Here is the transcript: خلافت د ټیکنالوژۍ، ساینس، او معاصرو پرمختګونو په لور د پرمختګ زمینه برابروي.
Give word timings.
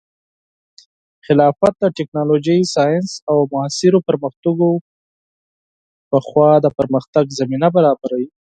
خلافت 1.25 1.73
د 1.79 1.85
ټیکنالوژۍ، 1.97 2.59
ساینس، 2.73 3.09
او 3.29 3.37
معاصرو 3.51 3.99
پرمختګونو 4.09 4.69
په 6.09 6.17
لور 6.25 6.51
د 6.65 6.67
پرمختګ 6.79 7.25
زمینه 7.39 7.67
برابروي. 7.75 8.27